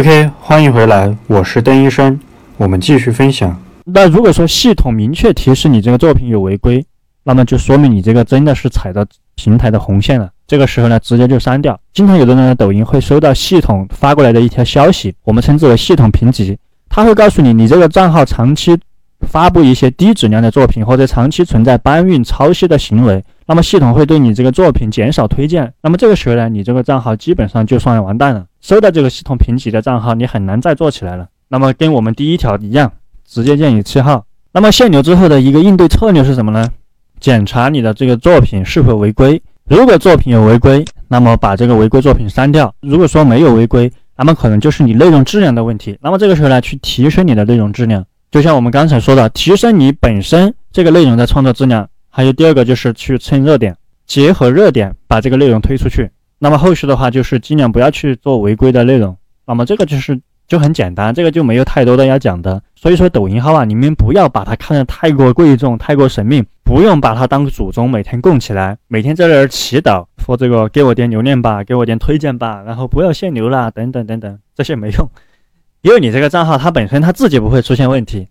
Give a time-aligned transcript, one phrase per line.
[0.00, 2.18] OK，欢迎回来，我是邓医生，
[2.56, 3.54] 我们继续分享。
[3.84, 6.82] 那如果说系统明确提示你这个作品有违规，
[7.22, 10.30] 那么就说明你这个真的是踩到平台的红线了。
[10.46, 11.78] 这个时候呢，直接就删掉。
[11.92, 16.56] 经常有的人的抖音会收到系统发过来的一条消息，我们称之为系统评级，
[16.88, 18.74] 他会告诉你，你这个账号长期
[19.28, 25.74] 发布一些低质量的作品，或者长期存在搬运、抄袭的行为，那么系统会对你这个作品减少推荐。
[25.82, 28.46] 那么这个时候呢，你这个账号基本上就算完蛋了。
[28.60, 31.26] 收到这个系统评级的账号，你很难再做起来了。
[31.48, 32.92] 那么跟我们第一条一样，
[33.26, 34.24] 直接建议弃号。
[34.52, 36.70] 那么限流之后的一个应对策略是什么呢？
[37.18, 39.42] 检查你的这个作品是否违规。
[39.64, 42.72] 如果作品有违规，那么把这个违规作品删掉。
[42.78, 45.98] 如果说没有违规，那么可能就是你内容质量的问题。
[46.00, 48.06] 那么这个时候呢，去提升你的内容质量。
[48.30, 51.88] 就像我们刚才说的，提升你本身这个内容的创作质量。
[52.10, 56.10] 还有第二个就是去蹭热点，结合热点把这个内容推出去。
[56.38, 59.16] 那么后续的话就是尽量不要去做违规的内容。
[59.46, 62.60] 那么这个就是就很简单，这个就没有太多的要讲的。
[62.74, 75.08] 所以说抖音号啊，你们不要把它看得太过贵重、太过神秘，不用把它当祖宗，每天供起来，每天在那儿祈祷，说这个给我点流量吧，给我点推荐吧，然后不要限流啦，等等等等，这些没用，
[75.82, 78.28] 因为你这个账号它本身它自己不会出现问题，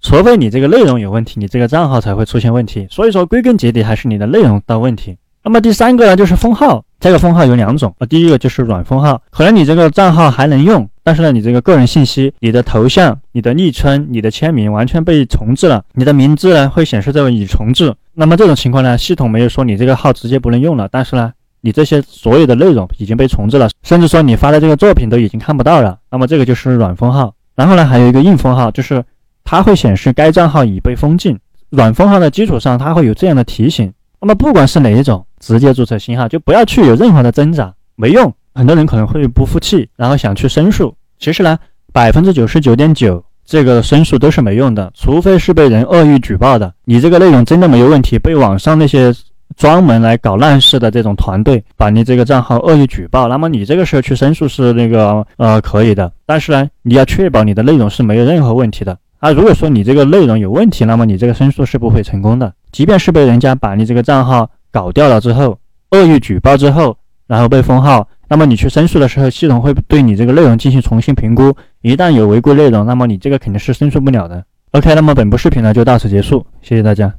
[0.00, 2.86] 除非你这个内容有问题，你这个账号才会出现问题。
[2.90, 5.16] 所以说归根结底还是你的内容的问题。
[5.44, 6.84] 那么第三个呢，就是封号。
[7.00, 17.94] 这个封号有两种啊，第一个就是软封号，可能你这个账号还能用，但是呢，你这个个人信息、你的头像、你的昵称、你的签名完全被重置了，你的名字呢会显示这个已重置。
[18.14, 25.96] 那么这种情况呢，系统没有说你这个号直接不能用了，但是呢，你这些所有的内容已经被重置了，甚至说你发的这个作品都已经看不到了。
[26.10, 27.32] 那么这个就是软封号。
[27.54, 29.04] 然后呢，还有一个硬封号，就是
[29.50, 31.34] 它会显示该账号已被封禁。
[31.70, 33.90] 软封号的基础上，它会有这样的提醒。
[34.20, 38.30] 那么不管是哪一种，直接注册新号就不要去有任何的挣扎，没用。
[38.54, 40.94] 很多人可能会不服气，然后想去申诉。
[41.18, 41.58] 其实呢，
[41.94, 46.70] 百分之九十九点九这个申诉都是没用的，除非是被人恶意举报的。
[46.84, 49.10] 你这个内容真的没有问题，被网上那些
[49.56, 56.12] 专门来搞烂事的这种团队把你这个账号恶意举报，那么你这个时候去申诉是那个呃可以的。
[56.26, 58.98] 但是呢，你要确保你的内容是没有任何问题的。
[59.18, 62.52] 啊，如果说你这个内容有问题，那么你这个申诉是不会成功的。
[62.70, 65.58] 即便是被人家把你这个账号搞掉了之后，
[65.90, 66.96] 恶意举报之后，
[67.26, 71.52] 然后被封号，那么你去申诉的时候，系统会对你这个内容进行重新评估。
[71.80, 74.44] 一旦有违规内容，那么你这个肯定是申诉不了的。
[74.72, 77.12] OK，那么本部视频呢就到此结束，谢谢大家。